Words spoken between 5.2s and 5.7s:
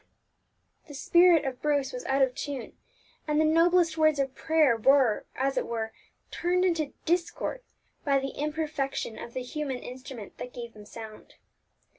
as it